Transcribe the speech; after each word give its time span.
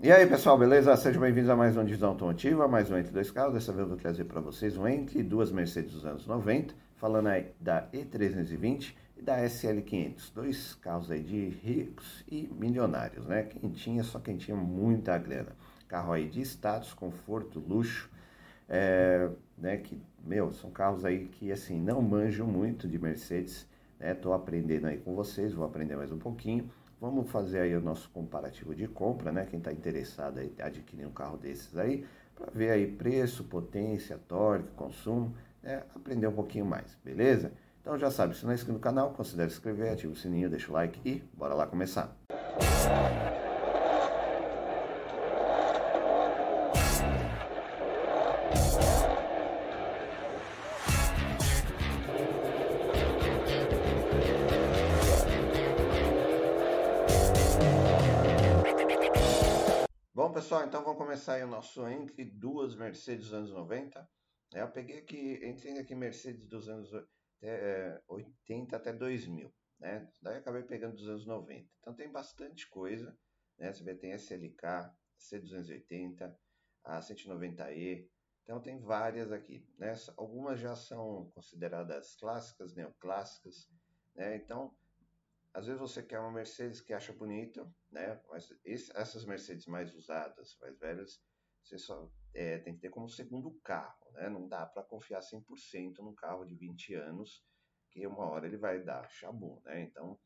E 0.00 0.12
aí 0.12 0.24
pessoal, 0.28 0.56
beleza? 0.56 0.96
Sejam 0.96 1.20
bem-vindos 1.20 1.50
a 1.50 1.56
mais 1.56 1.76
um 1.76 1.84
Divisão 1.84 2.10
Automotiva, 2.10 2.68
mais 2.68 2.88
um 2.88 2.96
Entre 2.96 3.10
Dois 3.10 3.32
Carros. 3.32 3.54
Dessa 3.54 3.72
vez 3.72 3.82
eu 3.82 3.88
vou 3.88 3.96
trazer 3.96 4.24
para 4.26 4.40
vocês 4.40 4.76
um 4.76 4.86
Entre 4.86 5.24
duas 5.24 5.50
Mercedes 5.50 5.90
dos 5.90 6.06
anos 6.06 6.24
90, 6.24 6.72
falando 6.94 7.26
aí 7.26 7.48
da 7.60 7.88
E320 7.92 8.94
e 9.16 9.22
da 9.22 9.42
SL500. 9.42 10.32
Dois 10.32 10.74
carros 10.76 11.10
aí 11.10 11.20
de 11.20 11.48
ricos 11.48 12.24
e 12.30 12.48
milionários, 12.56 13.26
né? 13.26 13.42
Quem 13.42 13.70
tinha, 13.70 14.04
só 14.04 14.20
quem 14.20 14.36
tinha 14.36 14.56
muita 14.56 15.18
grana. 15.18 15.50
Carro 15.88 16.12
aí 16.12 16.28
de 16.28 16.42
status, 16.42 16.94
conforto, 16.94 17.58
luxo, 17.58 18.08
é, 18.68 19.28
né? 19.58 19.78
Que, 19.78 20.00
meu, 20.24 20.52
são 20.52 20.70
carros 20.70 21.04
aí 21.04 21.26
que, 21.26 21.50
assim, 21.50 21.76
não 21.76 22.00
manjam 22.00 22.46
muito 22.46 22.86
de 22.86 23.00
Mercedes, 23.00 23.66
né? 23.98 24.14
Tô 24.14 24.32
aprendendo 24.32 24.86
aí 24.86 24.98
com 24.98 25.16
vocês, 25.16 25.52
vou 25.52 25.66
aprender 25.66 25.96
mais 25.96 26.12
um 26.12 26.18
pouquinho. 26.18 26.70
Vamos 27.00 27.30
fazer 27.30 27.60
aí 27.60 27.76
o 27.76 27.80
nosso 27.80 28.10
comparativo 28.10 28.74
de 28.74 28.88
compra, 28.88 29.30
né? 29.30 29.46
Quem 29.48 29.58
está 29.58 29.72
interessado 29.72 30.40
em 30.40 30.52
adquirir 30.60 31.06
um 31.06 31.12
carro 31.12 31.36
desses 31.36 31.76
aí, 31.76 32.04
para 32.34 32.50
ver 32.50 32.70
aí 32.70 32.86
preço, 32.86 33.44
potência, 33.44 34.18
torque, 34.26 34.68
consumo, 34.74 35.34
né? 35.62 35.82
aprender 35.94 36.26
um 36.26 36.32
pouquinho 36.32 36.66
mais, 36.66 36.96
beleza? 37.04 37.52
Então 37.80 37.96
já 37.96 38.10
sabe, 38.10 38.36
se 38.36 38.44
não 38.44 38.50
é 38.50 38.54
inscrito 38.54 38.74
no 38.74 38.80
canal, 38.80 39.12
considere 39.12 39.48
se 39.48 39.56
inscrever, 39.56 39.92
ativa 39.92 40.12
o 40.12 40.16
sininho, 40.16 40.50
deixa 40.50 40.70
o 40.70 40.74
like 40.74 41.00
e 41.08 41.22
bora 41.34 41.54
lá 41.54 41.66
começar. 41.66 42.16
Bom, 42.28 43.47
pessoal, 60.48 60.66
então 60.66 60.82
vamos 60.82 60.96
começar 60.96 61.34
aí 61.34 61.44
o 61.44 61.46
nosso 61.46 61.86
entre 61.86 62.24
duas 62.24 62.74
Mercedes 62.74 63.26
dos 63.26 63.34
anos 63.34 63.50
90. 63.50 64.08
É, 64.54 64.62
eu 64.62 64.70
peguei 64.70 64.96
aqui, 64.96 65.38
entrei 65.46 65.78
aqui 65.78 65.94
Mercedes 65.94 66.46
dos 66.46 66.70
anos 66.70 66.90
é, 67.42 68.00
80 68.08 68.74
até 68.74 68.90
2000, 68.90 69.52
né? 69.78 70.10
Daí 70.22 70.38
acabei 70.38 70.62
pegando 70.62 70.96
dos 70.96 71.06
anos 71.06 71.26
90. 71.26 71.68
Então 71.80 71.94
tem 71.94 72.10
bastante 72.10 72.66
coisa, 72.70 73.14
né? 73.58 73.70
Você 73.70 73.84
vê, 73.84 73.94
tem 73.94 74.12
SLK, 74.12 74.90
C280, 75.20 76.34
a 76.82 76.98
190E, 77.00 78.08
então 78.42 78.58
tem 78.58 78.80
várias 78.80 79.30
aqui, 79.30 79.68
né? 79.76 79.92
Algumas 80.16 80.58
já 80.58 80.74
são 80.74 81.30
consideradas 81.34 82.16
clássicas, 82.16 82.74
neoclássicas, 82.74 83.68
né? 84.14 84.36
Então 84.36 84.74
às 85.58 85.66
vezes 85.66 85.80
você 85.80 86.00
quer 86.04 86.20
uma 86.20 86.30
Mercedes 86.30 86.80
que 86.80 86.92
acha 86.92 87.12
bonita, 87.12 87.68
né? 87.90 88.20
Mas 88.28 88.48
esse, 88.64 88.96
essas 88.96 89.24
Mercedes 89.24 89.66
mais 89.66 89.92
usadas, 89.92 90.56
mais 90.60 90.78
velhas, 90.78 91.20
você 91.64 91.76
só 91.76 92.08
é, 92.32 92.58
tem 92.58 92.74
que 92.74 92.80
ter 92.80 92.90
como 92.90 93.08
segundo 93.08 93.50
carro, 93.64 94.12
né? 94.12 94.28
Não 94.28 94.46
dá 94.46 94.64
para 94.64 94.84
confiar 94.84 95.20
100% 95.20 95.98
num 95.98 96.14
carro 96.14 96.44
de 96.44 96.54
20 96.54 96.94
anos, 96.94 97.44
que 97.90 98.06
uma 98.06 98.30
hora 98.30 98.46
ele 98.46 98.56
vai 98.56 98.80
dar 98.84 99.10
chabu, 99.10 99.60
né? 99.64 99.80
Então, 99.80 100.16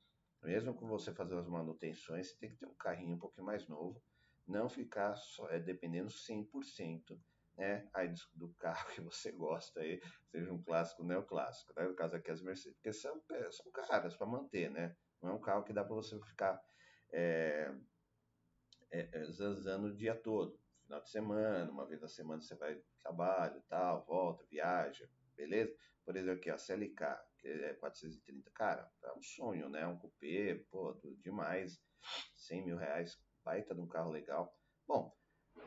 mesmo 0.42 0.74
com 0.74 0.86
você 0.86 1.14
fazendo 1.14 1.40
as 1.40 1.48
manutenções, 1.48 2.28
você 2.28 2.36
tem 2.36 2.50
que 2.50 2.56
ter 2.56 2.66
um 2.66 2.74
carrinho 2.74 3.16
um 3.16 3.18
pouquinho 3.18 3.46
mais 3.46 3.66
novo, 3.66 4.02
não 4.46 4.68
ficar 4.68 5.16
só, 5.16 5.48
é, 5.48 5.58
dependendo 5.58 6.10
100% 6.10 7.18
né, 7.56 7.88
aí 7.94 8.12
do, 8.34 8.52
carro 8.58 8.86
que 8.92 9.00
você 9.00 9.32
gosta, 9.32 9.80
aí, 9.80 9.98
seja 10.30 10.52
um 10.52 10.62
clássico 10.62 11.00
ou 11.00 11.08
neoclássico. 11.08 11.72
Né? 11.74 11.86
No 11.86 11.94
caso 11.94 12.16
aqui 12.16 12.30
as 12.30 12.42
Mercedes, 12.42 12.74
porque 12.74 12.92
são, 12.92 13.18
são 13.50 13.72
caras 13.72 14.14
para 14.14 14.26
manter, 14.26 14.70
né? 14.70 14.94
Não 15.22 15.30
é 15.30 15.34
um 15.34 15.40
carro 15.40 15.64
que 15.64 15.72
dá 15.72 15.84
para 15.84 15.94
você 15.94 16.18
ficar 16.20 16.60
é, 17.12 17.72
é, 18.90 19.08
é, 19.12 19.24
zanzando 19.26 19.88
o 19.88 19.94
dia 19.94 20.14
todo. 20.14 20.58
Final 20.84 21.00
de 21.00 21.10
semana, 21.10 21.70
uma 21.70 21.86
vez 21.86 22.00
na 22.00 22.08
semana 22.08 22.42
você 22.42 22.54
vai 22.56 22.82
trabalho, 23.00 23.62
tal, 23.68 24.04
volta, 24.04 24.44
viaja, 24.50 25.08
beleza? 25.36 25.74
Por 26.04 26.16
exemplo, 26.16 26.38
aqui, 26.38 26.50
a 26.50 26.58
CLK, 26.58 27.04
que 27.38 27.48
é 27.48 27.74
430, 27.74 28.50
cara, 28.50 28.90
é 29.04 29.12
um 29.12 29.22
sonho, 29.22 29.68
né? 29.68 29.86
Um 29.86 29.96
cupê, 29.96 30.66
pô, 30.70 30.92
demais. 31.22 31.80
100 32.36 32.64
mil 32.64 32.76
reais, 32.76 33.16
baita 33.44 33.74
de 33.74 33.80
um 33.80 33.86
carro 33.86 34.10
legal. 34.10 34.52
Bom, 34.86 35.16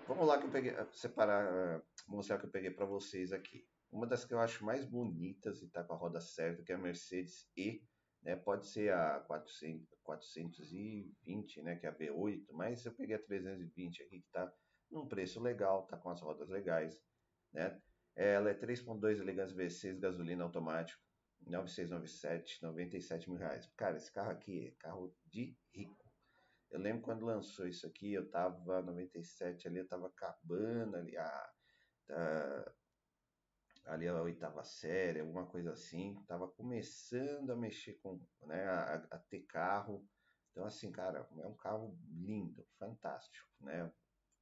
vamos 0.08 0.28
lá 0.28 0.38
que 0.38 0.46
eu 0.46 0.52
peguei, 0.52 0.74
separar, 0.92 1.82
mostrar 2.08 2.38
que 2.38 2.46
eu 2.46 2.52
peguei 2.52 2.72
para 2.72 2.86
vocês 2.86 3.32
aqui. 3.32 3.66
Uma 3.90 4.06
das 4.06 4.26
que 4.26 4.34
eu 4.34 4.40
acho 4.40 4.66
mais 4.66 4.86
bonitas 4.86 5.62
e 5.62 5.70
tá 5.70 5.82
com 5.82 5.94
a 5.94 5.98
roda 5.98 6.20
certa, 6.20 6.64
que 6.64 6.74
é 6.74 6.76
a 6.76 6.78
Mercedes 6.78 7.50
E 7.56 7.82
né? 8.26 8.36
Pode 8.36 8.66
ser 8.66 8.92
a 8.92 9.20
400, 9.20 9.88
420, 10.04 11.62
né? 11.62 11.76
que 11.76 11.86
é 11.86 11.90
a 11.90 11.96
V8, 11.96 12.48
mas 12.52 12.84
eu 12.84 12.94
peguei 12.94 13.16
a 13.16 13.22
320 13.22 14.02
aqui 14.02 14.20
que 14.20 14.26
está 14.26 14.52
num 14.90 15.08
preço 15.08 15.40
legal, 15.40 15.84
está 15.84 15.96
com 15.96 16.10
as 16.10 16.20
rodas 16.22 16.50
legais. 16.50 17.00
Né? 17.54 17.80
Ela 18.16 18.50
é 18.50 18.54
3.2 18.56 19.20
elegância 19.20 19.56
V6 19.56 20.00
gasolina 20.00 20.44
automático, 20.44 21.00
9697, 21.42 22.64
97 22.64 23.30
mil 23.30 23.38
reais. 23.38 23.72
Cara, 23.78 23.96
esse 23.96 24.12
carro 24.12 24.32
aqui 24.32 24.68
é 24.68 24.72
carro 24.80 25.16
de 25.28 25.56
rico. 25.74 26.04
Eu 26.72 26.80
lembro 26.80 27.04
quando 27.04 27.26
lançou 27.26 27.68
isso 27.68 27.86
aqui, 27.86 28.14
eu 28.14 28.30
tava 28.32 28.82
97 28.82 29.68
ali, 29.68 29.78
eu 29.78 29.88
tava 29.88 30.08
acabando 30.08 30.96
ali 30.98 31.16
a, 31.16 31.50
a 32.10 32.72
ali 33.86 34.08
a 34.08 34.22
oitava 34.22 34.64
série, 34.64 35.20
alguma 35.20 35.46
coisa 35.46 35.72
assim, 35.72 36.18
estava 36.22 36.48
começando 36.48 37.52
a 37.52 37.56
mexer 37.56 37.94
com, 38.02 38.20
né, 38.44 38.66
a, 38.66 38.96
a, 39.12 39.20
ter 39.20 39.42
carro. 39.42 40.08
Então, 40.52 40.66
assim, 40.66 40.92
cara, 40.92 41.28
é 41.40 41.48
um 41.48 41.56
carro 41.56 41.98
lindo, 42.10 42.66
fantástico, 42.80 43.48
né? 43.60 43.92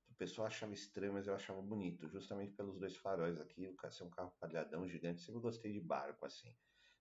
O 0.10 0.14
pessoal 0.16 0.48
achava 0.48 0.74
estranho, 0.74 1.14
mas 1.14 1.28
eu 1.28 1.34
achava 1.34 1.62
bonito, 1.62 2.08
justamente 2.08 2.54
pelos 2.54 2.80
dois 2.80 2.96
faróis 2.96 3.40
aqui, 3.40 3.68
o 3.68 3.92
ser 3.92 4.04
um 4.04 4.10
carro 4.10 4.34
quadradão 4.40 4.88
gigante, 4.88 5.22
sempre 5.22 5.42
gostei 5.42 5.74
de 5.74 5.80
barco 5.82 6.26
assim. 6.26 6.56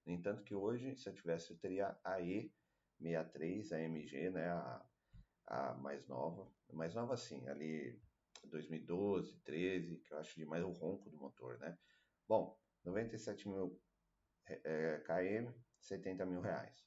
No 0.04 0.12
entanto 0.12 0.42
que 0.42 0.54
hoje, 0.54 0.96
se 0.96 1.08
eu 1.08 1.14
tivesse, 1.14 1.50
eu 1.50 1.58
teria 1.58 1.96
a 2.02 2.18
E63, 2.20 3.72
a 3.72 3.80
MG, 3.80 4.30
né, 4.30 4.48
a, 4.48 4.84
a 5.46 5.74
mais 5.74 6.08
nova, 6.08 6.50
mais 6.72 6.94
nova 6.94 7.14
assim, 7.14 7.46
ali 7.48 8.00
2012, 8.44 9.36
13, 9.44 9.98
que 9.98 10.12
eu 10.12 10.18
acho 10.18 10.34
demais 10.36 10.64
o 10.64 10.70
ronco 10.70 11.10
do 11.10 11.16
motor, 11.16 11.58
né? 11.58 11.78
Bom, 12.28 12.58
97 12.84 13.48
mil 13.48 13.80
é, 14.46 15.02
km, 15.04 15.52
70 15.80 16.26
mil 16.26 16.40
reais. 16.40 16.82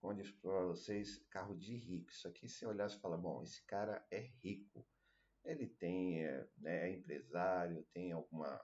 Como 0.00 0.12
eu 0.12 0.16
disse 0.16 0.32
para 0.34 0.66
vocês, 0.66 1.18
carro 1.30 1.56
de 1.56 1.76
rico. 1.76 2.10
Isso 2.10 2.28
aqui, 2.28 2.48
se 2.48 2.64
olhar, 2.64 2.88
você 2.88 2.98
fala, 2.98 3.16
bom, 3.16 3.42
esse 3.42 3.64
cara 3.64 4.06
é 4.10 4.20
rico. 4.42 4.86
Ele 5.44 5.66
tem, 5.66 6.24
é, 6.24 6.48
né, 6.58 6.88
é 6.88 6.92
empresário, 6.92 7.86
tem 7.92 8.12
alguma, 8.12 8.60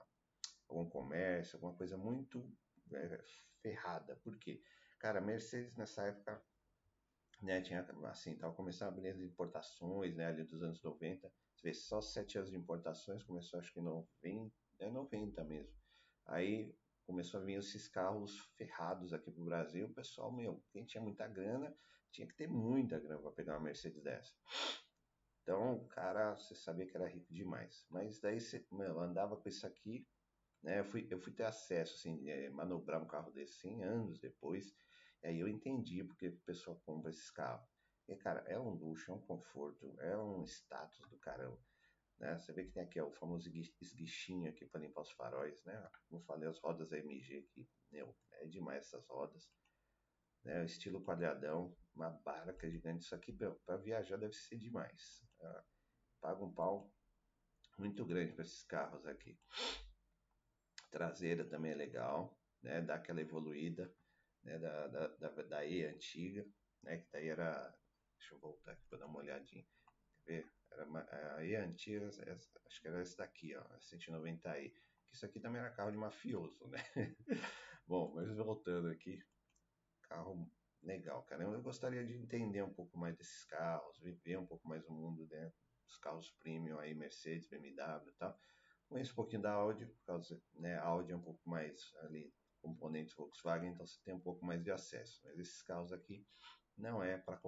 algum 0.67 0.89
comércio, 0.89 1.57
alguma 1.57 1.75
coisa 1.75 1.97
muito 1.97 2.49
é, 2.93 3.23
ferrada. 3.61 4.15
Por 4.17 4.37
quê? 4.37 4.61
Cara, 4.99 5.19
Mercedes 5.19 5.75
nessa 5.75 6.03
época 6.03 6.41
né, 7.41 7.61
tinha 7.61 7.81
assim, 8.05 8.35
tava 8.37 8.53
começando 8.53 8.89
a 8.89 8.91
abrir 8.91 9.09
as 9.09 9.19
importações, 9.19 10.15
né, 10.15 10.27
ali 10.27 10.43
dos 10.43 10.61
anos 10.63 10.81
90. 10.81 11.31
Você 11.55 11.67
vê, 11.67 11.73
só 11.73 12.01
sete 12.01 12.37
anos 12.37 12.49
de 12.49 12.57
importações, 12.57 13.23
começou 13.23 13.59
acho 13.59 13.73
que 13.73 13.79
em 13.79 13.83
90, 13.83 14.55
é 14.79 14.89
90 14.89 15.43
mesmo. 15.43 15.84
Aí 16.25 16.75
começou 17.05 17.39
a 17.39 17.43
vir 17.43 17.59
esses 17.59 17.87
carros 17.87 18.37
ferrados 18.57 19.13
aqui 19.13 19.31
pro 19.31 19.45
Brasil. 19.45 19.87
O 19.87 19.93
pessoal, 19.93 20.31
meu, 20.31 20.63
quem 20.71 20.85
tinha 20.85 21.01
muita 21.01 21.27
grana, 21.27 21.75
tinha 22.11 22.27
que 22.27 22.35
ter 22.35 22.47
muita 22.47 22.99
grana 22.99 23.21
para 23.21 23.31
pegar 23.31 23.53
uma 23.53 23.65
Mercedes 23.65 24.01
dessa. 24.01 24.33
Então, 25.43 25.75
o 25.75 25.87
cara, 25.87 26.35
você 26.35 26.55
sabia 26.55 26.87
que 26.87 26.97
era 26.97 27.07
rico 27.07 27.31
demais. 27.31 27.85
Mas 27.89 28.19
daí 28.19 28.39
você, 28.39 28.65
meu, 28.71 28.99
andava 28.99 29.37
com 29.37 29.47
isso 29.47 29.67
aqui, 29.67 30.07
né? 30.63 30.79
Eu 30.79 30.85
fui, 30.85 31.07
eu 31.11 31.19
fui 31.19 31.31
ter 31.31 31.43
acesso, 31.43 31.93
assim, 31.93 32.27
é, 32.27 32.49
manobrar 32.49 33.01
um 33.01 33.07
carro 33.07 33.31
desse 33.31 33.59
100 33.59 33.83
anos 33.83 34.19
depois. 34.19 34.75
E 35.21 35.27
aí 35.27 35.39
eu 35.39 35.47
entendi 35.47 36.03
porque 36.03 36.29
o 36.29 36.39
pessoal 36.39 36.81
compra 36.83 37.11
esses 37.11 37.29
carros. 37.29 37.67
E, 38.07 38.15
cara, 38.15 38.43
é 38.47 38.59
um 38.59 38.69
luxo, 38.69 39.11
é 39.11 39.13
um 39.13 39.21
conforto, 39.21 39.95
é 39.99 40.17
um 40.17 40.43
status 40.45 41.07
do 41.09 41.17
caramba. 41.17 41.59
Né? 42.19 42.37
Você 42.37 42.53
vê 42.53 42.63
que 42.63 42.71
tem 42.71 42.83
aqui 42.83 42.99
ó, 42.99 43.07
o 43.07 43.13
famoso 43.13 43.49
esguichinho 43.81 44.49
aqui 44.49 44.65
para 44.65 44.81
limpar 44.81 45.01
os 45.01 45.11
faróis, 45.11 45.63
né? 45.65 45.89
Como 46.07 46.23
falei, 46.23 46.47
as 46.47 46.59
rodas 46.59 46.91
AMG 46.91 47.37
aqui, 47.39 47.69
meu, 47.91 48.15
é 48.31 48.45
demais 48.45 48.85
essas 48.85 49.05
rodas. 49.07 49.49
Né? 50.43 50.63
Estilo 50.63 51.03
quadradão, 51.03 51.75
uma 51.93 52.09
barca 52.09 52.69
gigante. 52.69 53.03
Isso 53.03 53.15
aqui 53.15 53.33
para 53.33 53.77
viajar 53.77 54.17
deve 54.17 54.33
ser 54.33 54.57
demais. 54.57 55.25
Tá? 55.37 55.65
Paga 56.21 56.43
um 56.43 56.53
pau 56.53 56.93
muito 57.77 58.05
grande 58.05 58.33
para 58.33 58.43
esses 58.43 58.63
carros 58.63 59.05
aqui. 59.05 59.37
Traseira 60.89 61.43
também 61.43 61.71
é 61.71 61.75
legal, 61.75 62.39
né? 62.61 62.81
Dá 62.81 62.95
aquela 62.95 63.19
evoluída, 63.19 63.93
né? 64.43 64.57
Da, 64.57 64.87
da, 64.87 65.07
da, 65.07 65.29
da 65.29 65.65
E 65.65 65.83
antiga, 65.83 66.45
né? 66.83 66.99
Que 66.99 67.09
daí 67.11 67.27
era. 67.27 67.77
Deixa 68.17 68.33
eu 68.33 68.39
voltar 68.39 68.71
aqui 68.71 68.85
para 68.87 68.99
dar 68.99 69.07
uma 69.07 69.19
olhadinha. 69.19 69.65
Quer 70.23 70.23
ver? 70.23 70.54
Era, 70.75 71.37
aí 71.37 71.55
a 71.55 71.63
antiga, 71.63 72.07
acho 72.07 72.81
que 72.81 72.87
era 72.87 73.01
esse 73.01 73.17
daqui, 73.17 73.55
ó, 73.55 73.63
190i. 73.79 74.69
Que 75.07 75.15
isso 75.15 75.25
aqui 75.25 75.39
também 75.39 75.61
era 75.61 75.71
carro 75.71 75.91
de 75.91 75.97
mafioso, 75.97 76.67
né? 76.67 76.79
Bom, 77.87 78.13
mas 78.13 78.35
voltando 78.35 78.89
aqui, 78.89 79.19
carro 80.03 80.51
legal, 80.81 81.23
cara. 81.23 81.43
Eu 81.43 81.61
gostaria 81.61 82.05
de 82.05 82.13
entender 82.13 82.61
um 82.63 82.73
pouco 82.73 82.97
mais 82.97 83.15
desses 83.15 83.45
carros, 83.45 83.99
viver 83.99 84.37
um 84.37 84.45
pouco 84.45 84.67
mais 84.67 84.85
o 84.87 84.91
mundo 84.93 85.25
dentro, 85.27 85.57
os 85.87 85.97
carros 85.97 86.31
premium 86.31 86.79
aí, 86.79 86.93
Mercedes, 86.93 87.47
BMW 87.47 88.09
e 88.09 88.13
tal. 88.13 88.37
Conheço 88.87 89.13
um 89.13 89.15
pouquinho 89.15 89.41
da 89.41 89.53
Audi, 89.53 89.85
por 89.85 90.03
causa, 90.03 90.41
né, 90.53 90.77
Audi 90.77 91.11
é 91.11 91.15
um 91.15 91.21
pouco 91.21 91.41
mais 91.49 91.91
ali, 92.01 92.33
componentes 92.61 93.15
Volkswagen, 93.15 93.71
então 93.71 93.85
você 93.85 93.99
tem 94.03 94.13
um 94.13 94.19
pouco 94.19 94.45
mais 94.45 94.63
de 94.63 94.71
acesso. 94.71 95.21
Mas 95.23 95.39
esses 95.39 95.61
carros 95.63 95.91
aqui 95.91 96.27
não 96.77 97.03
é 97.03 97.17
para 97.17 97.39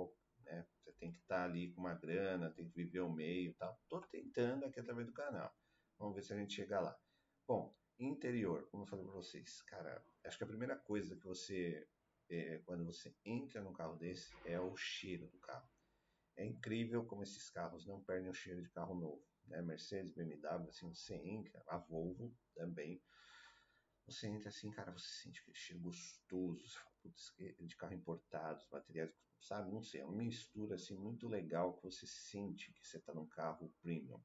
né, 0.47 0.65
você 0.79 0.91
tem 0.93 1.11
que 1.11 1.19
estar 1.19 1.37
tá 1.37 1.43
ali 1.43 1.71
com 1.71 1.81
uma 1.81 1.93
grana, 1.93 2.51
tem 2.51 2.67
que 2.67 2.75
viver 2.75 3.01
o 3.01 3.11
meio 3.11 3.51
e 3.51 3.53
tal. 3.53 3.79
Tô 3.89 4.01
tentando 4.01 4.65
aqui 4.65 4.79
através 4.79 5.05
do 5.05 5.13
canal. 5.13 5.53
Vamos 5.99 6.15
ver 6.15 6.23
se 6.23 6.33
a 6.33 6.37
gente 6.37 6.53
chega 6.53 6.79
lá. 6.79 6.97
Bom, 7.47 7.75
interior, 7.99 8.67
como 8.69 8.83
eu 8.83 8.87
falei 8.87 9.05
para 9.05 9.13
vocês, 9.13 9.61
cara, 9.63 10.03
acho 10.23 10.37
que 10.37 10.43
a 10.43 10.47
primeira 10.47 10.75
coisa 10.75 11.15
que 11.15 11.25
você, 11.25 11.87
é, 12.29 12.59
quando 12.65 12.85
você 12.85 13.15
entra 13.25 13.61
num 13.61 13.73
carro 13.73 13.95
desse, 13.97 14.33
é 14.45 14.59
o 14.59 14.75
cheiro 14.75 15.27
do 15.27 15.39
carro. 15.39 15.69
É 16.35 16.45
incrível 16.45 17.03
como 17.05 17.23
esses 17.23 17.49
carros 17.49 17.85
não 17.85 18.03
perdem 18.03 18.29
o 18.29 18.33
cheiro 18.33 18.61
de 18.61 18.69
carro 18.69 18.93
novo. 18.93 19.25
Né? 19.47 19.61
Mercedes, 19.61 20.11
BMW, 20.13 20.69
assim, 20.69 20.93
você 20.93 21.15
entra, 21.15 21.63
a 21.67 21.77
Volvo 21.77 22.35
também. 22.53 23.01
Você 24.05 24.27
entra 24.27 24.49
assim, 24.49 24.71
cara, 24.71 24.91
você 24.91 25.07
sente 25.23 25.41
aquele 25.41 25.57
cheiro 25.57 25.81
gostoso, 25.81 26.67
você 26.67 26.77
fala, 26.77 26.95
de 27.59 27.75
carro 27.75 27.93
importado, 27.93 28.59
os 28.59 28.69
materiais, 28.69 29.11
sabe? 29.39 29.71
Não 29.71 29.81
sei, 29.81 30.01
é 30.01 30.05
uma 30.05 30.15
mistura 30.15 30.75
assim 30.75 30.97
muito 30.97 31.27
legal 31.27 31.73
que 31.75 31.83
você 31.83 32.05
sente 32.05 32.73
que 32.73 32.85
você 32.85 32.97
está 32.97 33.13
num 33.13 33.27
carro 33.27 33.73
premium, 33.81 34.21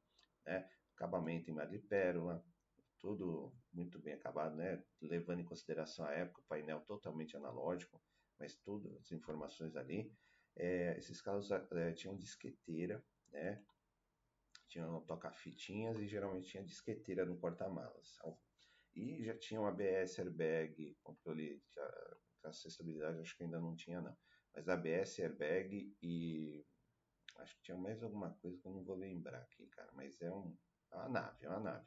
né? 0.47 0.69
Acabamento 0.95 1.51
em 1.51 1.55
madrepérola, 1.55 2.45
tudo 2.99 3.53
muito 3.73 3.99
bem 3.99 4.15
acabado, 4.15 4.55
né? 4.55 4.83
Levando 5.01 5.41
em 5.41 5.45
consideração 5.45 6.05
a 6.07 6.13
época, 6.13 6.41
o 6.41 6.45
painel 6.45 6.81
totalmente 6.83 7.37
analógico, 7.37 8.01
mas 8.39 8.57
todas 8.57 8.95
as 8.97 9.11
informações 9.11 9.77
ali. 9.77 10.15
É, 10.55 10.97
esses 10.99 11.21
carros 11.21 11.51
é, 11.51 11.93
tinham 11.93 12.17
disqueteira, 12.17 13.05
né? 13.31 13.65
Tinham 14.69 15.01
toca-fitinhas 15.03 15.99
e 15.99 16.07
geralmente 16.07 16.49
tinha 16.49 16.65
disqueteira 16.65 17.25
no 17.27 17.37
porta-malas. 17.37 18.19
E 18.95 19.25
já 19.25 19.37
tinha 19.37 19.61
um 19.61 19.67
ABS 19.67 20.19
airbag, 20.19 20.97
controle 21.03 21.63
acessibilidade, 22.51 23.21
acho 23.21 23.37
que 23.37 23.45
ainda 23.45 23.61
não 23.61 23.75
tinha 23.75 24.01
não. 24.01 24.17
Mas 24.55 24.69
ABS, 24.69 25.19
airbag 25.21 25.97
e 26.03 26.65
acho 27.37 27.57
que 27.57 27.63
tinha 27.63 27.77
mais 27.77 28.03
alguma 28.03 28.31
coisa 28.35 28.59
que 28.61 28.67
eu 28.67 28.73
não 28.73 28.85
vou 28.85 28.97
lembrar 28.97 29.41
aqui, 29.41 29.67
cara. 29.69 29.91
Mas 29.95 30.21
é, 30.21 30.31
um, 30.31 30.57
é 30.91 30.97
uma 30.97 31.09
nave, 31.09 31.45
é 31.45 31.49
uma 31.49 31.61
nave. 31.61 31.87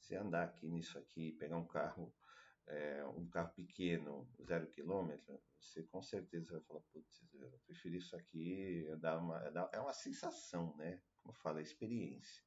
Se 0.00 0.14
andar 0.14 0.44
aqui 0.44 0.68
nisso 0.68 0.98
aqui, 0.98 1.32
pegar 1.32 1.56
um 1.56 1.66
carro, 1.66 2.14
é, 2.66 3.04
um 3.04 3.28
carro 3.28 3.52
pequeno, 3.54 4.30
zero 4.44 4.68
quilômetro, 4.68 5.42
você 5.58 5.82
com 5.82 6.00
certeza 6.00 6.52
vai 6.52 6.60
falar, 6.62 6.80
putz, 6.92 7.20
eu 7.34 7.58
prefiro 7.66 7.96
isso 7.96 8.14
aqui, 8.16 8.86
uma, 9.20 9.68
é 9.72 9.80
uma 9.80 9.92
sensação, 9.92 10.76
né? 10.76 11.02
Como 11.22 11.34
eu 11.34 11.40
falo, 11.40 11.58
é 11.58 11.62
experiência. 11.62 12.42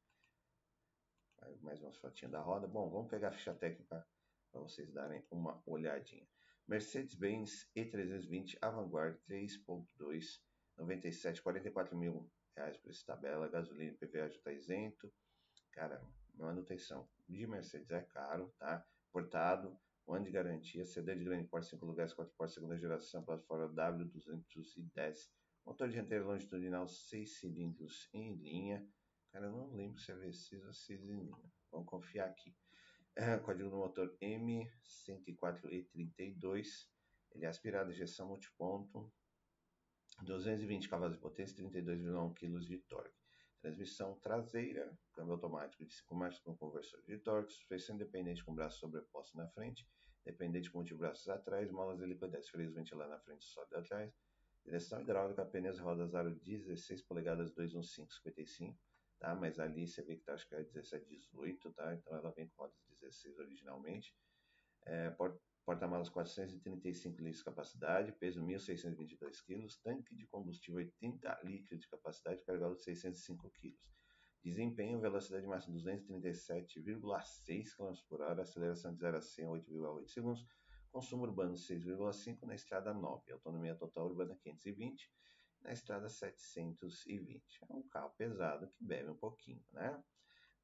Mais 1.61 1.81
uma 1.81 1.91
fotinha 1.93 2.29
da 2.29 2.39
roda. 2.39 2.67
Bom, 2.67 2.89
vamos 2.89 3.09
pegar 3.09 3.29
a 3.29 3.31
ficha 3.31 3.53
técnica 3.53 4.07
para 4.51 4.61
vocês 4.61 4.91
darem 4.91 5.25
uma 5.31 5.61
olhadinha. 5.65 6.27
Mercedes-Benz 6.67 7.69
E320 7.75 8.57
Avantgarde 8.61 9.19
3.2, 9.29 10.39
97, 10.77 11.41
44 11.41 11.97
mil 11.97 12.29
reais 12.55 12.77
por 12.77 12.89
essa 12.89 13.05
tabela, 13.05 13.49
gasolina 13.49 13.91
e 13.91 13.97
PVA 13.97 14.29
já 14.29 14.35
está 14.35 14.51
isento. 14.51 15.11
Cara, 15.71 16.05
manutenção 16.35 17.07
de 17.27 17.45
Mercedes 17.47 17.91
é 17.91 18.01
caro, 18.01 18.53
tá? 18.57 18.85
Portado, 19.11 19.77
um 20.07 20.13
ano 20.13 20.25
de 20.25 20.31
garantia, 20.31 20.85
CD 20.85 21.15
de 21.15 21.23
grande 21.23 21.47
porte, 21.47 21.67
5 21.69 21.85
lugares, 21.85 22.13
4 22.13 22.33
portas, 22.35 22.53
segunda 22.53 22.77
geração, 22.77 23.23
plataforma 23.23 23.73
W210, 23.73 25.29
motor 25.65 25.89
dianteiro 25.89 26.27
longitudinal, 26.27 26.87
6 26.87 27.39
cilindros 27.39 28.09
em 28.13 28.35
linha. 28.35 28.85
Cara, 29.31 29.45
eu 29.45 29.51
não 29.51 29.73
lembro 29.73 29.99
se 29.99 30.11
é 30.11 30.15
V6 30.15 30.65
ou 30.65 30.73
6 30.73 31.03
em 31.03 31.23
linha. 31.23 31.51
Vamos 31.71 31.87
confiar 31.87 32.27
aqui. 32.27 32.53
É, 33.15 33.37
código 33.37 33.69
do 33.69 33.77
motor 33.77 34.17
M104E32. 34.21 36.89
Ele 37.33 37.45
é 37.45 37.47
aspirado, 37.47 37.91
injeção 37.91 38.27
multiponto, 38.27 39.11
220 40.23 40.87
cavalos 40.87 41.15
de 41.15 41.21
potência, 41.21 41.57
32,1 41.57 42.33
kg 42.33 42.59
de 42.59 42.77
torque. 42.79 43.19
Transmissão 43.61 44.17
traseira, 44.19 44.97
câmbio 45.13 45.33
automático 45.33 45.85
de 45.85 45.93
5 45.93 46.15
marchas 46.15 46.41
com 46.41 46.55
conversor 46.55 47.01
de 47.03 47.17
torque, 47.17 47.53
suspensão 47.53 47.95
independente 47.95 48.43
com 48.43 48.55
braço 48.55 48.79
sobreposto 48.79 49.37
na 49.37 49.47
frente, 49.49 49.87
dependente 50.25 50.71
com 50.71 50.79
multibraços 50.79 51.29
atrás, 51.29 51.69
molas 51.69 52.01
helicoidais, 52.01 52.49
freios 52.49 52.73
ventilar 52.73 53.07
na 53.07 53.19
frente 53.19 53.43
e 53.43 53.49
sólido 53.49 53.77
atrás, 53.77 54.11
direção 54.63 55.01
hidráulica, 55.01 55.45
pneus 55.45 55.79
rodas 55.79 56.15
aro 56.15 56.33
16 56.39 57.03
polegadas 57.03 57.53
215-55, 57.53 58.75
tá? 59.21 59.35
Mas 59.35 59.59
ali 59.59 59.87
você 59.87 60.01
vê 60.01 60.17
que 60.17 60.23
tá, 60.23 60.33
acho 60.33 60.47
que 60.49 60.55
é 60.55 60.63
17, 60.63 61.07
18, 61.07 61.71
tá? 61.71 61.93
Então 61.93 62.13
ela 62.17 62.31
vem 62.31 62.49
com 62.49 62.63
rodas 62.63 62.75
16 62.99 63.37
originalmente. 63.39 64.13
É, 64.85 65.15
Porta-malas 65.63 66.09
435 66.09 67.21
litros 67.21 67.37
de 67.37 67.45
capacidade, 67.45 68.11
peso 68.13 68.43
1.622 68.43 69.45
kg, 69.45 69.67
tanque 69.83 70.15
de 70.15 70.25
combustível 70.25 70.79
80 70.79 71.39
litros 71.43 71.79
de 71.79 71.87
capacidade, 71.87 72.43
carregado 72.43 72.75
de 72.75 72.83
605 72.83 73.49
kg. 73.51 73.77
Desempenho, 74.43 74.99
velocidade 74.99 75.45
máxima 75.45 75.77
237,6 75.77 77.75
km 77.77 77.93
por 78.09 78.21
hora, 78.21 78.41
aceleração 78.41 78.91
de 78.91 78.99
0 79.01 79.17
a 79.17 79.21
100 79.21 79.45
8,8 79.45 80.07
segundos, 80.07 80.47
consumo 80.91 81.23
urbano 81.23 81.53
6,5 81.53 82.41
na 82.47 82.55
estrada 82.55 82.91
9, 82.91 83.31
autonomia 83.31 83.75
total 83.75 84.07
urbana 84.07 84.35
520, 84.41 85.11
na 85.61 85.71
estrada 85.71 86.09
720. 86.09 87.63
É 87.69 87.73
um 87.73 87.87
carro 87.87 88.11
pesado 88.11 88.67
que 88.69 88.83
bebe 88.83 89.09
um 89.09 89.17
pouquinho, 89.17 89.63
né? 89.71 90.03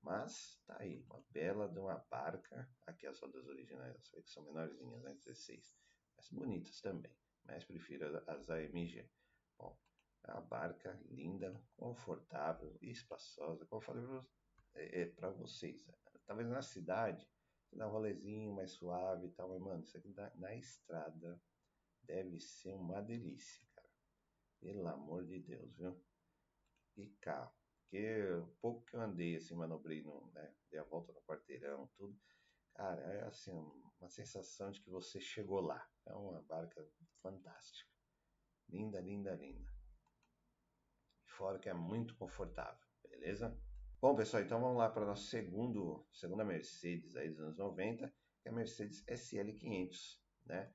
Mas 0.01 0.61
tá 0.65 0.77
aí, 0.79 1.03
uma 1.09 1.23
bela 1.29 1.67
de 1.67 1.79
uma 1.79 1.97
barca. 2.09 2.69
Aqui 2.85 3.07
as 3.07 3.19
rodas 3.19 3.45
originais, 3.47 4.07
que 4.09 4.21
são 4.29 4.44
menorzinhas, 4.44 5.03
né? 5.03 5.13
16. 5.15 5.75
Mas 6.15 6.29
bonitas 6.29 6.79
também. 6.81 7.15
Mas 7.44 7.65
prefiro 7.65 8.23
as 8.27 8.49
AMG. 8.49 9.09
Bom, 9.57 9.77
é 10.23 10.31
uma 10.31 10.41
barca 10.41 11.00
linda, 11.05 11.61
confortável 11.75 12.77
e 12.81 12.91
espaçosa. 12.91 13.65
Como 13.65 13.81
eu 13.81 13.85
falei 13.85 14.05
para 14.05 15.29
é, 15.29 15.31
é 15.31 15.31
vocês, 15.31 15.85
né? 15.85 15.93
talvez 16.25 16.50
na 16.50 16.61
cidade, 16.61 17.27
dá 17.71 17.88
um 17.88 17.91
rolezinho 17.91 18.53
mais 18.53 18.71
suave 18.71 19.27
e 19.27 19.31
tal, 19.31 19.50
mas 19.50 19.61
mano, 19.61 19.83
isso 19.83 19.97
aqui 19.97 20.09
na, 20.09 20.31
na 20.35 20.55
estrada 20.55 21.41
deve 22.03 22.39
ser 22.39 22.73
uma 22.73 23.01
delícia. 23.01 23.66
Pelo 24.59 24.88
amor 24.88 25.25
de 25.25 25.39
Deus, 25.39 25.75
viu? 25.75 26.00
E 26.95 27.07
carro. 27.21 27.54
Porque 27.89 28.44
pouco 28.59 28.83
que 28.86 28.95
eu 28.95 29.01
andei, 29.01 29.36
assim, 29.36 29.56
manobrei, 29.56 30.04
no, 30.04 30.30
né, 30.33 30.54
dei 30.69 30.79
a 30.79 30.84
volta 30.84 31.13
no 31.13 31.22
quarteirão, 31.22 31.89
tudo, 31.96 32.20
cara, 32.74 33.01
é 33.01 33.24
assim, 33.24 33.51
uma 34.00 34.10
sensação 34.10 34.72
de 34.72 34.81
que 34.81 34.89
você 34.89 35.22
chegou 35.22 35.62
lá. 35.62 35.88
É 36.05 36.13
uma 36.13 36.41
barca 36.43 36.86
fantástica. 37.22 37.89
Linda, 38.70 39.00
linda, 39.00 39.34
linda. 39.36 39.72
Fora 41.25 41.60
que 41.60 41.70
é 41.70 41.74
muito 41.74 42.15
confortável, 42.15 42.86
beleza? 43.03 43.58
Bom, 44.01 44.15
pessoal, 44.15 44.43
então 44.43 44.60
vamos 44.60 44.77
lá 44.77 44.89
para 44.89 45.03
a 45.03 45.08
nossa 45.08 45.24
segundo, 45.24 46.05
segunda 46.12 46.43
Mercedes 46.43 47.15
aí 47.15 47.29
dos 47.29 47.39
anos 47.39 47.58
90, 47.58 48.08
que 48.41 48.50
é 48.50 48.51
a 48.51 48.53
Mercedes 48.53 49.03
SL500, 49.05 50.20
né? 50.46 50.74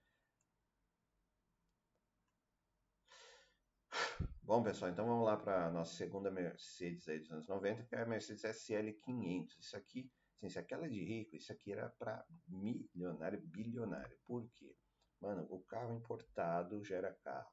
Bom, 4.42 4.62
pessoal, 4.62 4.90
então 4.90 5.06
vamos 5.06 5.24
lá 5.24 5.36
para 5.36 5.66
a 5.66 5.70
nossa 5.70 5.94
segunda 5.94 6.30
Mercedes 6.30 7.08
aí 7.08 7.18
dos 7.18 7.30
anos 7.30 7.48
90, 7.48 7.84
que 7.84 7.94
é 7.94 8.02
a 8.02 8.06
Mercedes 8.06 8.44
SL500. 8.44 9.58
Isso 9.58 9.76
aqui, 9.76 10.10
assim, 10.36 10.48
se 10.48 10.58
aquela 10.58 10.86
é 10.86 10.88
de 10.88 11.02
rico, 11.02 11.36
isso 11.36 11.52
aqui 11.52 11.72
era 11.72 11.88
para 11.90 12.24
milionário, 12.48 13.40
bilionário. 13.40 14.18
Por 14.26 14.48
quê? 14.54 14.76
Mano, 15.20 15.46
o 15.48 15.60
carro 15.62 15.94
importado 15.96 16.82
já 16.84 16.96
era 16.96 17.14
carro, 17.14 17.50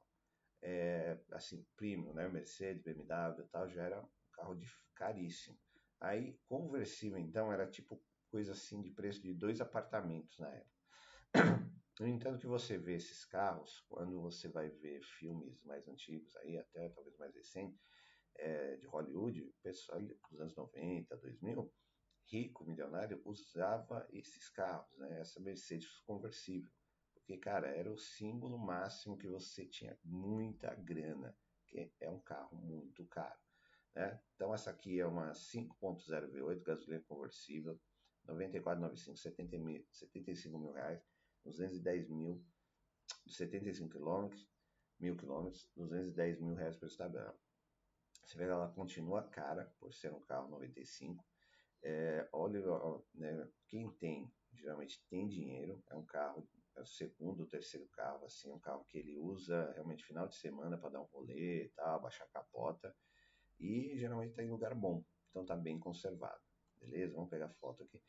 é, 0.60 1.18
assim, 1.32 1.64
premium, 1.76 2.12
né? 2.12 2.28
Mercedes, 2.28 2.82
BMW 2.82 3.44
e 3.44 3.48
tal, 3.48 3.68
já 3.68 3.82
era 3.82 4.02
um 4.02 4.08
carro 4.32 4.54
de 4.54 4.66
caríssimo. 4.94 5.58
Aí, 6.00 6.38
conversível, 6.48 7.18
então, 7.18 7.52
era 7.52 7.66
tipo 7.66 8.02
coisa 8.28 8.52
assim 8.52 8.82
de 8.82 8.90
preço 8.90 9.22
de 9.22 9.34
dois 9.34 9.60
apartamentos 9.60 10.38
na 10.38 10.48
época. 10.48 11.69
No 12.00 12.08
entanto, 12.08 12.40
que 12.40 12.46
você 12.46 12.78
vê 12.78 12.94
esses 12.94 13.26
carros, 13.26 13.84
quando 13.86 14.22
você 14.22 14.48
vai 14.48 14.70
ver 14.70 15.02
filmes 15.02 15.62
mais 15.64 15.86
antigos, 15.86 16.34
aí 16.36 16.56
até 16.56 16.88
talvez 16.88 17.14
mais 17.18 17.34
recentes, 17.34 17.78
é, 18.36 18.76
de 18.76 18.86
Hollywood, 18.86 19.54
pessoal 19.62 20.00
dos 20.00 20.40
anos 20.40 20.56
90, 20.56 21.14
2000, 21.14 21.70
rico, 22.24 22.64
milionário, 22.64 23.20
usava 23.22 24.08
esses 24.14 24.48
carros, 24.48 24.96
né, 24.96 25.20
essa 25.20 25.38
Mercedes 25.40 26.00
conversível. 26.06 26.70
Porque, 27.12 27.36
cara, 27.36 27.68
era 27.68 27.92
o 27.92 27.98
símbolo 27.98 28.58
máximo 28.58 29.18
que 29.18 29.28
você 29.28 29.66
tinha 29.66 29.94
muita 30.02 30.74
grana, 30.76 31.36
que 31.66 31.92
é 32.00 32.08
um 32.08 32.20
carro 32.20 32.56
muito 32.56 33.04
caro. 33.08 33.38
Né? 33.94 34.18
Então, 34.34 34.54
essa 34.54 34.70
aqui 34.70 34.98
é 34.98 35.06
uma 35.06 35.32
5.0 35.34 36.30
V8 36.32 36.62
gasolina 36.62 37.04
conversível, 37.06 37.78
94,95, 38.26 39.16
70 39.18 39.58
mil, 39.58 39.86
75 39.92 40.58
mil 40.58 40.72
reais 40.72 41.19
210 41.44 42.08
mil, 42.08 42.44
75 43.26 43.90
quilômetros, 43.90 44.48
mil 44.98 45.16
quilômetros, 45.16 45.70
210 45.76 46.40
mil 46.40 46.54
reais 46.54 46.76
por 46.76 46.88
tabela. 46.94 47.38
Você 48.24 48.36
vê 48.36 48.44
que 48.44 48.50
ela 48.50 48.68
continua 48.72 49.22
cara 49.28 49.72
por 49.78 49.92
ser 49.92 50.12
um 50.12 50.20
carro 50.20 50.48
95. 50.50 51.24
É, 51.82 52.28
olha, 52.32 52.60
né, 53.14 53.48
quem 53.66 53.90
tem, 53.92 54.32
geralmente 54.52 55.02
tem 55.08 55.26
dinheiro, 55.26 55.82
é 55.88 55.96
um 55.96 56.04
carro, 56.04 56.48
é 56.76 56.80
o 56.80 56.86
segundo, 56.86 57.46
terceiro 57.46 57.88
carro, 57.88 58.26
assim, 58.26 58.50
é 58.50 58.54
um 58.54 58.60
carro 58.60 58.84
que 58.84 58.98
ele 58.98 59.18
usa 59.18 59.72
realmente 59.72 60.04
final 60.04 60.28
de 60.28 60.36
semana 60.36 60.76
para 60.76 60.90
dar 60.90 61.00
um 61.00 61.06
rolê 61.06 61.64
e 61.64 61.68
tal, 61.70 62.02
baixar 62.02 62.24
a 62.24 62.28
capota. 62.28 62.94
E 63.58 63.96
geralmente 63.98 64.30
está 64.30 64.42
em 64.42 64.50
lugar 64.50 64.74
bom, 64.74 65.04
então 65.30 65.42
está 65.42 65.56
bem 65.56 65.78
conservado. 65.78 66.40
Beleza? 66.80 67.14
Vamos 67.14 67.30
pegar 67.30 67.48
foto 67.54 67.82
aqui. 67.82 68.02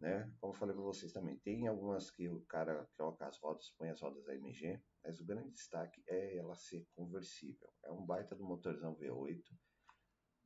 Né? 0.00 0.30
Como 0.40 0.52
eu 0.52 0.58
falei 0.58 0.74
para 0.74 0.84
vocês 0.84 1.12
também, 1.12 1.38
tem 1.38 1.66
algumas 1.66 2.10
que 2.10 2.28
o 2.28 2.40
cara 2.42 2.86
troca 2.96 3.26
as 3.26 3.38
rodas, 3.38 3.70
põe 3.78 3.90
as 3.90 4.00
rodas 4.00 4.28
AMG, 4.28 4.82
mas 5.02 5.20
o 5.20 5.24
grande 5.24 5.50
destaque 5.50 6.02
é 6.06 6.36
ela 6.36 6.54
ser 6.54 6.86
conversível. 6.94 7.72
É 7.82 7.90
um 7.90 8.04
baita 8.04 8.34
do 8.34 8.44
motorzão 8.44 8.96
V8. 8.96 9.42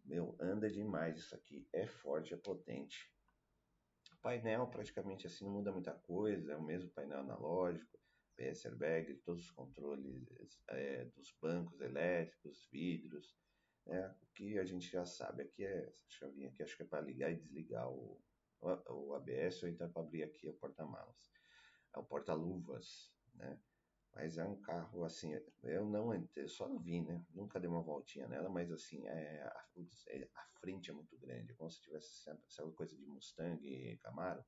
Meu, 0.04 0.36
anda 0.40 0.70
demais 0.70 1.18
isso 1.18 1.34
aqui. 1.34 1.68
É 1.72 1.86
forte, 1.86 2.34
é 2.34 2.36
potente. 2.36 3.12
Painel 4.22 4.66
praticamente 4.68 5.26
assim 5.26 5.44
não 5.44 5.52
muda 5.52 5.72
muita 5.72 5.92
coisa, 5.92 6.52
é 6.52 6.56
o 6.56 6.62
mesmo 6.62 6.90
painel 6.90 7.20
analógico, 7.20 7.98
PS 8.36 8.66
airbag, 8.66 9.14
todos 9.24 9.44
os 9.44 9.50
controles 9.50 10.28
é, 10.68 11.04
dos 11.06 11.36
bancos 11.40 11.80
elétricos, 11.80 12.68
vidros, 12.70 13.36
né? 13.86 14.14
O 14.22 14.26
que 14.34 14.58
a 14.58 14.64
gente 14.64 14.88
já 14.88 15.04
sabe 15.04 15.42
aqui 15.42 15.64
é 15.64 15.86
essa 15.86 16.04
chavinha 16.08 16.48
aqui, 16.48 16.62
acho 16.62 16.76
que 16.76 16.82
é 16.82 16.86
para 16.86 17.00
ligar 17.00 17.32
e 17.32 17.36
desligar 17.36 17.88
o, 17.90 18.20
o, 18.60 19.14
ABS 19.14 19.62
ou 19.62 19.68
então 19.68 19.90
para 19.90 20.02
abrir 20.02 20.22
aqui 20.22 20.48
o 20.48 20.54
porta-malas. 20.54 21.16
É 21.94 21.98
o 21.98 22.04
porta-luvas, 22.04 23.12
né? 23.34 23.58
Mas 24.14 24.36
é 24.36 24.44
um 24.44 24.60
carro 24.60 25.04
assim, 25.04 25.32
eu 25.62 25.84
não 25.84 26.12
entrei, 26.14 26.48
só 26.48 26.68
vi, 26.78 27.02
né? 27.02 27.24
Nunca 27.30 27.60
dei 27.60 27.68
uma 27.68 27.82
voltinha 27.82 28.26
nela, 28.26 28.48
mas 28.48 28.70
assim, 28.72 29.06
é, 29.06 29.42
a, 29.42 29.66
é, 30.08 30.28
a 30.34 30.44
frente 30.60 30.90
é 30.90 30.94
muito 30.94 31.16
grande, 31.18 31.52
é 31.52 31.54
como 31.54 31.70
se 31.70 31.80
tivesse 31.82 32.28
essa 32.30 32.62
coisa 32.72 32.96
de 32.96 33.06
Mustang 33.06 33.64
e 33.64 33.96
Camaro. 33.98 34.44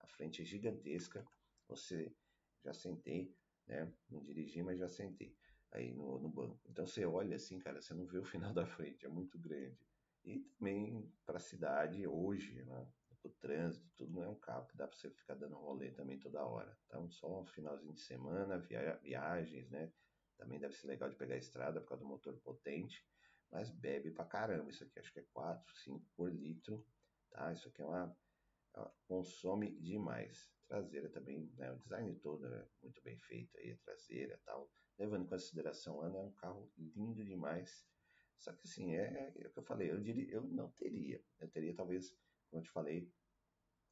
A 0.00 0.06
frente 0.08 0.42
é 0.42 0.44
gigantesca. 0.44 1.24
Você 1.68 2.14
já 2.62 2.74
sentei, 2.74 3.34
né? 3.66 3.90
Não 4.10 4.22
dirigi, 4.22 4.62
mas 4.62 4.78
já 4.78 4.88
sentei 4.88 5.34
aí 5.72 5.92
no, 5.92 6.18
no 6.18 6.28
banco. 6.28 6.60
Então 6.68 6.86
você 6.86 7.04
olha 7.04 7.36
assim, 7.36 7.58
cara, 7.58 7.80
você 7.80 7.94
não 7.94 8.06
vê 8.06 8.18
o 8.18 8.24
final 8.24 8.52
da 8.54 8.66
frente, 8.66 9.06
é 9.06 9.08
muito 9.08 9.38
grande. 9.38 9.78
E 10.24 10.40
também 10.58 11.12
para 11.26 11.36
a 11.36 11.40
cidade 11.40 12.06
hoje, 12.06 12.62
né? 12.64 12.88
O 13.28 13.30
trânsito, 13.30 13.88
tudo 13.96 14.12
não 14.12 14.22
é 14.22 14.28
um 14.28 14.34
que 14.34 14.76
dá 14.76 14.86
para 14.86 14.96
você 14.96 15.10
ficar 15.10 15.34
dando 15.34 15.56
rolê 15.56 15.90
também 15.90 16.18
toda 16.18 16.44
hora. 16.44 16.76
Então, 16.86 17.08
só 17.10 17.40
um 17.40 17.46
finalzinho 17.46 17.94
de 17.94 18.00
semana, 18.00 18.58
via 18.58 18.96
viagens, 18.96 19.70
né? 19.70 19.92
Também 20.36 20.58
deve 20.58 20.74
ser 20.74 20.86
legal 20.88 21.08
de 21.08 21.16
pegar 21.16 21.34
a 21.34 21.38
estrada 21.38 21.80
por 21.80 21.88
causa 21.88 22.04
do 22.04 22.08
motor 22.08 22.36
potente, 22.40 23.06
mas 23.50 23.70
bebe 23.70 24.10
pra 24.10 24.24
caramba. 24.24 24.70
Isso 24.70 24.84
aqui 24.84 24.98
acho 24.98 25.12
que 25.12 25.20
é 25.20 25.26
4, 25.32 25.74
5 25.78 26.04
por 26.16 26.32
litro, 26.32 26.86
tá? 27.30 27.52
Isso 27.52 27.68
aqui 27.68 27.82
é 27.82 27.84
uma, 27.84 28.16
é 28.74 28.80
uma 28.80 28.94
consome 29.06 29.78
demais. 29.80 30.52
Traseira 30.66 31.08
também, 31.08 31.50
né? 31.56 31.72
O 31.72 31.78
design 31.78 32.14
todo 32.16 32.46
é 32.46 32.68
muito 32.82 33.02
bem 33.02 33.18
feito 33.18 33.56
aí, 33.58 33.72
a 33.72 33.78
traseira 33.78 34.40
tal. 34.44 34.70
Levando 34.98 35.24
em 35.24 35.28
consideração, 35.28 36.00
Ana 36.00 36.18
é 36.18 36.22
um 36.22 36.32
carro 36.32 36.72
lindo 36.76 37.24
demais. 37.24 37.86
Só 38.38 38.52
que 38.52 38.66
assim, 38.66 38.94
é, 38.94 39.32
é 39.38 39.46
o 39.46 39.52
que 39.52 39.58
eu 39.58 39.62
falei, 39.62 39.90
eu 39.90 40.00
diria, 40.00 40.30
eu 40.34 40.42
não 40.42 40.70
teria. 40.72 41.22
Eu 41.40 41.48
teria 41.48 41.74
talvez 41.74 42.16
como 42.54 42.60
eu 42.60 42.62
te 42.62 42.70
falei, 42.70 43.12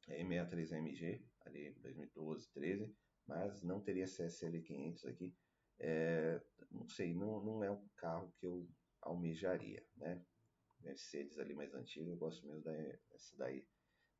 E63MG, 0.07 1.21
ali 1.45 1.73
2012, 1.81 2.49
13, 2.53 2.95
mas 3.27 3.61
não 3.61 3.81
teria 3.81 4.05
CSL 4.05 4.61
500 4.61 5.05
aqui. 5.05 5.35
É, 5.79 6.41
não 6.71 6.87
sei, 6.87 7.13
não, 7.13 7.43
não 7.43 7.63
é 7.63 7.69
um 7.69 7.85
carro 7.97 8.31
que 8.39 8.45
eu 8.45 8.69
almejaria, 9.01 9.85
né? 9.97 10.23
Mercedes 10.79 11.37
ali 11.37 11.53
mais 11.53 11.73
antiga, 11.73 12.09
eu 12.09 12.17
gosto 12.17 12.45
mesmo 12.45 12.61
da, 12.63 12.71
daí, 13.37 13.67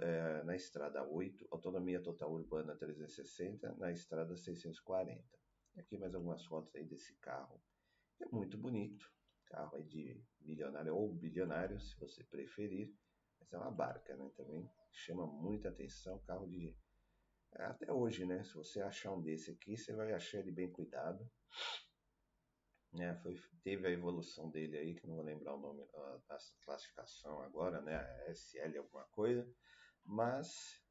é, 0.02 0.44
na 0.44 0.56
estrada 0.56 1.04
8, 1.04 1.48
autonomia 1.52 2.02
total 2.02 2.32
urbana 2.32 2.76
360, 2.76 3.76
na 3.76 3.92
estrada 3.92 4.36
640. 4.36 5.24
Aqui 5.78 5.98
mais 5.98 6.14
algumas 6.14 6.46
fotos 6.46 6.76
aí 6.76 6.86
desse 6.86 7.16
carro, 7.16 7.62
é 8.20 8.26
muito 8.28 8.58
bonito, 8.58 9.12
carro 9.46 9.76
aí 9.76 9.84
de 9.84 10.24
milionário 10.42 10.96
ou 10.96 11.14
bilionário, 11.14 11.80
se 11.80 11.98
você 11.98 12.24
preferir. 12.24 12.94
Mas 13.44 13.54
é 13.54 13.58
uma 13.58 13.72
barca, 13.72 14.16
né? 14.16 14.32
Também 14.36 14.70
chama 14.92 15.28
muita 15.28 15.70
atenção. 15.70 16.20
Carro 16.20 16.48
de. 16.48 16.76
É, 17.54 17.66
até 17.66 17.92
hoje, 17.92 18.26
né? 18.26 18.44
Se 18.44 18.54
você 18.54 18.82
achar 18.82 19.12
um 19.12 19.22
desse 19.22 19.52
aqui, 19.52 19.78
você 19.78 19.94
vai 19.94 20.14
achar 20.14 20.40
ele 20.40 20.52
bem 20.52 20.72
cuidado. 20.72 21.30
Né? 22.94 23.16
Foi, 23.22 23.36
teve 23.64 23.88
a 23.88 23.92
evolução 23.92 24.50
dele 24.50 24.78
aí, 24.78 24.96
que 24.96 25.08
não 25.08 25.16
vou 25.16 25.24
lembrar 25.24 25.56
o 25.56 25.60
nome, 25.60 25.84
a, 25.84 26.20
classificação 26.64 27.42
agora, 27.42 27.82
né? 27.82 27.98
A 27.98 28.32
SL 28.32 28.78
alguma 28.78 29.04
coisa. 29.06 29.48
Mas 30.06 30.82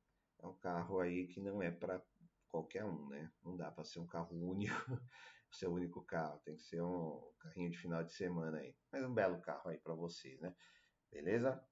é 0.41 0.47
um 0.47 0.57
carro 0.59 1.01
aí 1.01 1.27
que 1.29 1.41
não 1.41 1.63
é 1.63 1.71
para 1.71 2.05
qualquer 2.49 2.85
um, 2.85 3.09
né? 3.09 3.33
Não 3.43 3.57
dá 3.57 3.71
para 3.71 3.85
ser 3.85 4.01
um 4.01 4.07
carro 4.07 4.37
único, 4.37 4.75
ser 5.51 5.69
o 5.69 5.73
único 5.73 6.05
carro, 6.05 6.39
tem 6.41 6.57
que 6.57 6.63
ser 6.63 6.83
um 6.83 7.33
carrinho 7.39 7.71
de 7.71 7.79
final 7.79 8.03
de 8.05 8.13
semana 8.13 8.59
aí. 8.59 8.77
Mas 8.91 9.05
um 9.05 9.15
belo 9.15 9.41
carro 9.41 9.71
aí 9.71 9.79
para 9.79 9.95
vocês, 9.95 10.41
né? 10.41 10.55
Beleza? 11.11 11.63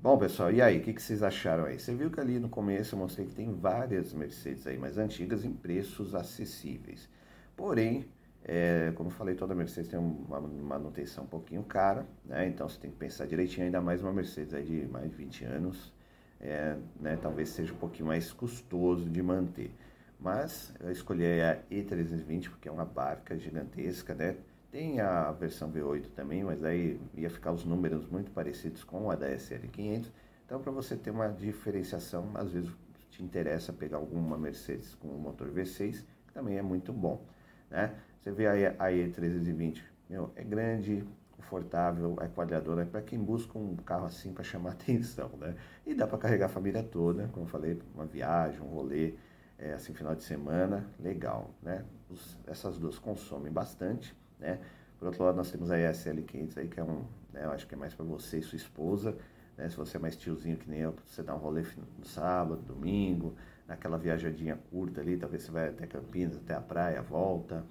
Bom, 0.00 0.16
pessoal, 0.16 0.52
e 0.52 0.62
aí, 0.62 0.78
o 0.78 0.82
que, 0.82 0.92
que, 0.92 1.02
vocês 1.02 1.22
acharam 1.22 1.64
aí? 1.64 1.78
Você 1.78 1.94
viu 1.94 2.10
que 2.10 2.20
ali 2.20 2.38
no 2.38 2.48
começo 2.48 2.94
eu 2.94 2.98
mostrei 2.98 3.26
que 3.26 3.34
tem 3.34 3.52
várias 3.52 4.12
Mercedes 4.12 4.66
aí 4.66 4.78
mais 4.78 4.96
antigas 4.96 5.44
em 5.44 5.52
preços 5.52 6.14
acessíveis. 6.14 7.08
Porém, 7.56 8.06
é, 8.44 8.92
como 8.94 9.08
eu 9.10 9.12
falei, 9.12 9.34
toda 9.34 9.54
Mercedes 9.54 9.90
tem 9.90 9.98
uma 9.98 10.40
manutenção 10.40 11.24
um 11.24 11.26
pouquinho 11.26 11.62
cara, 11.64 12.06
né? 12.24 12.46
Então 12.48 12.68
você 12.68 12.78
tem 12.78 12.90
que 12.90 12.96
pensar 12.96 13.26
direitinho, 13.26 13.66
ainda 13.66 13.80
mais 13.80 14.00
uma 14.02 14.12
Mercedes 14.12 14.54
aí 14.54 14.64
de 14.64 14.86
mais 14.86 15.10
de 15.10 15.16
20 15.16 15.44
anos, 15.44 15.92
é, 16.40 16.76
né? 17.00 17.18
Talvez 17.20 17.48
seja 17.50 17.72
um 17.72 17.76
pouquinho 17.76 18.06
mais 18.06 18.32
custoso 18.32 19.08
de 19.10 19.22
manter. 19.22 19.72
Mas 20.20 20.72
eu 20.80 20.90
escolhi 20.90 21.24
a 21.42 21.58
E320 21.70 22.50
porque 22.50 22.68
é 22.68 22.72
uma 22.72 22.84
barca 22.84 23.36
gigantesca, 23.36 24.14
né? 24.14 24.36
Tem 24.70 25.00
a 25.00 25.32
versão 25.32 25.72
V8 25.72 26.10
também, 26.14 26.44
mas 26.44 26.62
aí 26.62 27.00
ia 27.14 27.30
ficar 27.30 27.52
os 27.52 27.64
números 27.64 28.06
muito 28.08 28.30
parecidos 28.30 28.84
com 28.84 29.10
a 29.10 29.16
da 29.16 29.28
SL500. 29.30 30.10
Então, 30.44 30.60
para 30.60 30.70
você 30.70 30.94
ter 30.94 31.10
uma 31.10 31.28
diferenciação, 31.28 32.30
às 32.34 32.52
vezes 32.52 32.70
te 33.10 33.22
interessa 33.22 33.72
pegar 33.72 33.96
alguma 33.96 34.36
Mercedes 34.36 34.94
com 34.94 35.08
o 35.08 35.18
motor 35.18 35.48
V6, 35.50 36.04
que 36.26 36.32
também 36.32 36.58
é 36.58 36.62
muito 36.62 36.92
bom. 36.92 37.24
Né? 37.70 37.94
Você 38.20 38.30
vê 38.30 38.46
a 38.46 38.90
E320, 38.90 39.82
meu, 40.08 40.30
é 40.36 40.44
grande, 40.44 41.04
confortável, 41.32 42.16
é 42.20 42.28
quadradora, 42.28 42.82
é 42.82 42.84
para 42.84 43.00
quem 43.00 43.18
busca 43.18 43.58
um 43.58 43.74
carro 43.76 44.06
assim 44.06 44.32
para 44.32 44.44
chamar 44.44 44.72
atenção. 44.78 45.30
Né? 45.38 45.54
E 45.86 45.94
dá 45.94 46.06
para 46.06 46.18
carregar 46.18 46.46
a 46.46 46.50
família 46.50 46.82
toda, 46.82 47.28
como 47.28 47.46
eu 47.46 47.50
falei, 47.50 47.80
uma 47.94 48.04
viagem, 48.04 48.60
um 48.60 48.66
rolê. 48.68 49.14
é, 49.58 49.72
assim, 49.72 49.92
final 49.94 50.14
de 50.14 50.22
semana, 50.22 50.86
legal, 51.00 51.50
né? 51.62 51.84
Os, 52.08 52.38
essas 52.46 52.78
duas 52.78 52.98
consomem 52.98 53.52
bastante, 53.52 54.14
né? 54.38 54.58
Por 54.98 55.06
outro 55.06 55.24
lado, 55.24 55.36
nós 55.36 55.50
temos 55.50 55.70
a 55.70 55.78
ESL 55.78 56.22
500 56.22 56.58
aí, 56.58 56.68
que 56.68 56.80
é 56.80 56.84
um, 56.84 57.04
né, 57.32 57.44
eu 57.44 57.50
acho 57.52 57.66
que 57.66 57.74
é 57.74 57.78
mais 57.78 57.94
para 57.94 58.04
você 58.04 58.38
e 58.38 58.42
sua 58.42 58.56
esposa, 58.56 59.16
né? 59.56 59.68
Se 59.68 59.76
você 59.76 59.96
é 59.96 60.00
mais 60.00 60.16
tiozinho 60.16 60.56
que 60.56 60.68
nem 60.68 60.80
eu, 60.80 60.94
você 61.04 61.22
dá 61.22 61.34
um 61.34 61.38
rolê 61.38 61.62
no 61.98 62.04
sábado, 62.04 62.62
domingo, 62.62 63.34
naquela 63.66 63.98
viajadinha 63.98 64.58
curta 64.70 65.00
ali, 65.00 65.16
talvez 65.16 65.42
você 65.42 65.50
vai 65.50 65.68
até 65.68 65.86
Campinas, 65.86 66.36
até 66.36 66.54
a 66.54 66.60
praia, 66.60 67.02
volta, 67.02 67.64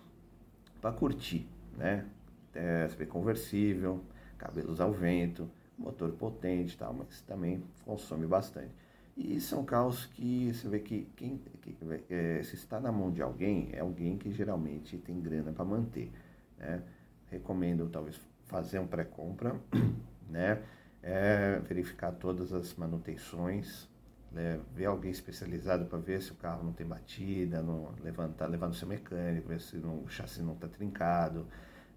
para 0.79 0.91
curtir, 0.91 1.47
né? 1.77 2.05
É, 2.53 2.87
conversível, 3.05 4.01
cabelos 4.37 4.81
ao 4.81 4.91
vento, 4.91 5.49
motor 5.77 6.11
potente 6.11 6.73
e 6.73 6.77
tal, 6.77 6.93
mas 6.93 7.21
também 7.21 7.63
consome 7.85 8.25
bastante. 8.25 8.71
E 9.15 9.39
são 9.39 9.63
carros 9.63 10.05
que 10.05 10.53
você 10.53 10.67
vê 10.67 10.79
que, 10.79 11.07
quem, 11.15 11.41
que 11.61 11.75
é, 12.09 12.41
se 12.43 12.55
está 12.55 12.79
na 12.79 12.91
mão 12.91 13.11
de 13.11 13.21
alguém, 13.21 13.69
é 13.73 13.79
alguém 13.79 14.17
que 14.17 14.31
geralmente 14.31 14.97
tem 14.97 15.19
grana 15.19 15.51
para 15.51 15.65
manter. 15.65 16.11
Né? 16.57 16.81
Recomendo 17.29 17.89
talvez 17.89 18.19
fazer 18.45 18.79
um 18.79 18.87
pré-compra, 18.87 19.55
né? 20.29 20.61
É, 21.01 21.59
verificar 21.59 22.11
todas 22.11 22.51
as 22.51 22.73
manutenções, 22.75 23.87
né? 24.31 24.59
ver 24.75 24.85
alguém 24.85 25.11
especializado 25.11 25.85
para 25.85 25.99
ver 25.99 26.21
se 26.21 26.31
o 26.31 26.35
carro 26.35 26.63
não 26.63 26.73
tem 26.73 26.85
batida, 26.85 27.61
não 27.61 27.93
levantar, 28.03 28.47
levar 28.47 28.67
no 28.67 28.73
seu 28.73 28.87
mecânico, 28.87 29.47
ver 29.47 29.61
se 29.61 29.77
não, 29.77 30.03
o 30.03 30.09
chassi 30.09 30.41
não 30.41 30.53
está 30.53 30.67
trincado, 30.67 31.45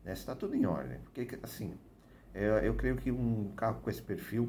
né? 0.04 0.14
se 0.14 0.20
está 0.20 0.34
tudo 0.34 0.54
em 0.54 0.64
ordem. 0.64 0.98
Porque 1.00 1.38
assim, 1.42 1.74
é, 2.32 2.60
eu 2.62 2.74
creio 2.74 2.96
que 2.96 3.10
um 3.10 3.50
carro 3.56 3.80
com 3.80 3.90
esse 3.90 4.02
perfil 4.02 4.48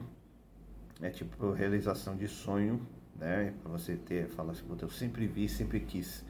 é 1.01 1.09
tipo 1.09 1.51
realização 1.51 2.15
de 2.15 2.27
sonho, 2.27 2.85
né? 3.15 3.53
Para 3.61 3.71
você 3.71 3.95
ter, 3.95 4.27
falar 4.29 4.51
assim, 4.51 4.63
eu 4.79 4.89
sempre 4.89 5.25
vi, 5.25 5.49
sempre 5.49 5.79
quis. 5.79 6.23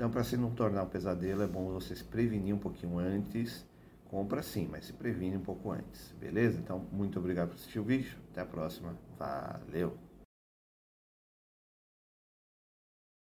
Então, 0.00 0.10
para 0.10 0.24
se 0.24 0.34
não 0.34 0.50
tornar 0.50 0.84
um 0.84 0.88
pesadelo, 0.88 1.42
é 1.42 1.46
bom 1.46 1.70
você 1.72 1.94
se 1.94 2.02
prevenir 2.02 2.54
um 2.54 2.58
pouquinho 2.58 2.98
antes. 2.98 3.66
Compra 4.06 4.42
sim, 4.42 4.66
mas 4.66 4.86
se 4.86 4.94
previne 4.94 5.36
um 5.36 5.42
pouco 5.42 5.70
antes, 5.70 6.14
beleza? 6.18 6.58
Então, 6.58 6.86
muito 6.90 7.18
obrigado 7.18 7.48
por 7.48 7.56
assistir 7.56 7.80
o 7.80 7.84
vídeo. 7.84 8.16
Até 8.30 8.40
a 8.40 8.46
próxima. 8.46 8.96
Valeu! 9.18 10.09